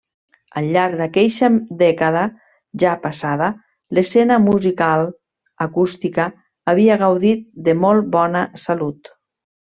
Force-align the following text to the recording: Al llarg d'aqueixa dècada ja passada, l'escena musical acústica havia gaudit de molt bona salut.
Al 0.59 0.67
llarg 0.75 0.93
d'aqueixa 0.99 1.47
dècada 1.81 2.23
ja 2.83 2.93
passada, 3.03 3.49
l'escena 3.97 4.37
musical 4.45 5.03
acústica 5.69 6.25
havia 6.73 6.97
gaudit 7.07 7.45
de 7.69 7.77
molt 7.83 8.09
bona 8.17 8.43
salut. 8.67 9.11